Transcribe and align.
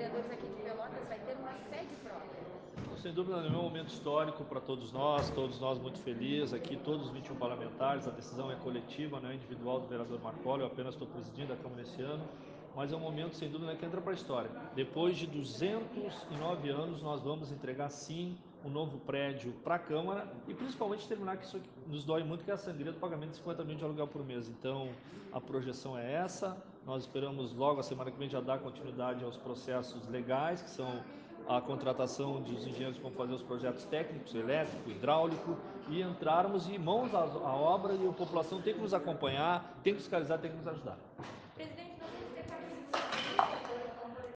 vereadores 0.00 0.30
aqui 0.30 0.46
de 0.46 0.62
Pelotas 0.62 1.08
vai 1.08 1.18
ter 1.18 1.36
uma 1.36 1.52
sede 1.68 1.94
própria. 2.02 2.40
Sem 3.02 3.12
dúvida 3.12 3.36
é 3.36 3.48
um 3.48 3.62
momento 3.62 3.88
histórico 3.88 4.44
para 4.44 4.60
todos 4.60 4.92
nós, 4.92 5.28
todos 5.30 5.60
nós 5.60 5.78
muito 5.78 5.98
felizes 6.00 6.54
aqui, 6.54 6.76
todos 6.76 7.06
os 7.06 7.12
21 7.12 7.36
parlamentares, 7.36 8.08
a 8.08 8.10
decisão 8.10 8.50
é 8.50 8.56
coletiva, 8.56 9.20
não 9.20 9.30
é 9.30 9.34
individual 9.34 9.80
do 9.80 9.86
vereador 9.86 10.20
Marcoli, 10.20 10.62
eu 10.62 10.66
apenas 10.66 10.94
estou 10.94 11.06
presidindo 11.06 11.52
a 11.52 11.56
Câmara 11.56 11.82
esse 11.82 12.00
ano, 12.02 12.24
mas 12.74 12.92
é 12.92 12.96
um 12.96 13.00
momento, 13.00 13.36
sem 13.36 13.50
dúvida, 13.50 13.74
que 13.76 13.84
entra 13.84 14.00
para 14.00 14.12
a 14.12 14.14
história. 14.14 14.50
Depois 14.74 15.16
de 15.16 15.26
209 15.26 16.68
anos, 16.70 17.02
nós 17.02 17.20
vamos 17.22 17.50
entregar, 17.52 17.90
sim, 17.90 18.38
um 18.64 18.70
novo 18.70 18.98
prédio 18.98 19.52
para 19.64 19.76
a 19.76 19.78
Câmara 19.78 20.26
e 20.46 20.54
principalmente 20.54 21.06
terminar 21.08 21.36
que 21.36 21.44
isso 21.44 21.60
nos 21.86 22.04
dói 22.04 22.22
muito, 22.22 22.44
que 22.44 22.50
é 22.50 22.54
a 22.54 22.58
sangria 22.58 22.92
do 22.92 22.98
pagamento 22.98 23.30
de 23.30 23.36
50 23.36 23.64
mil 23.64 23.76
de 23.76 23.84
aluguel 23.84 24.06
por 24.06 24.24
mês. 24.24 24.48
Então, 24.48 24.90
a 25.32 25.40
projeção 25.40 25.98
é 25.98 26.12
essa, 26.12 26.56
nós 26.86 27.02
esperamos 27.02 27.52
logo, 27.54 27.80
a 27.80 27.82
semana 27.82 28.10
que 28.10 28.18
vem, 28.18 28.28
já 28.28 28.40
dar 28.40 28.58
continuidade 28.58 29.24
aos 29.24 29.36
processos 29.36 30.06
legais, 30.08 30.62
que 30.62 30.70
são 30.70 31.02
a 31.48 31.60
contratação 31.60 32.40
dos 32.40 32.66
engenheiros 32.66 32.96
que 32.96 33.02
vão 33.02 33.12
fazer 33.12 33.34
os 33.34 33.42
projetos 33.42 33.84
técnicos, 33.86 34.34
elétrico, 34.34 34.88
hidráulico, 34.88 35.56
e 35.88 36.00
entrarmos 36.00 36.68
em 36.68 36.78
mãos 36.78 37.12
à, 37.14 37.24
obra 37.24 37.94
e 37.94 38.06
a 38.06 38.12
população 38.12 38.60
tem 38.62 38.74
que 38.74 38.80
nos 38.80 38.94
acompanhar, 38.94 39.80
tem 39.82 39.94
que 39.94 40.00
fiscalizar, 40.00 40.38
tem 40.38 40.50
que 40.50 40.56
nos 40.56 40.68
ajudar. 40.68 40.96